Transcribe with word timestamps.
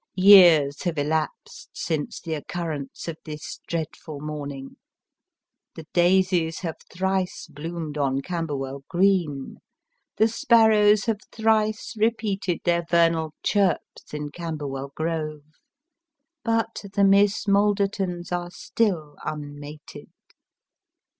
Years 0.15 0.81
have 0.81 0.97
elapsed 0.97 1.69
since 1.75 2.19
tho 2.19 2.33
occurrence 2.33 3.07
of 3.07 3.17
this 3.23 3.59
dreadful 3.67 4.19
morning. 4.19 4.77
The 5.75 5.85
daises 5.93 6.61
have 6.61 6.77
thrice 6.91 7.45
bloomed 7.45 7.99
on 7.99 8.21
Camberwell 8.23 8.83
Green; 8.89 9.57
the 10.17 10.27
sparrows 10.27 11.05
have 11.05 11.19
thrico 11.31 11.95
repeated 11.99 12.61
their 12.63 12.83
vernal 12.89 13.35
chirps 13.43 14.11
in 14.11 14.31
Camberwell 14.31 14.91
Grove; 14.95 15.43
but 16.43 16.81
the 16.95 17.03
Miss 17.03 17.45
Maldertons 17.47 18.31
are 18.31 18.49
still 18.49 19.17
unmated. 19.23 20.09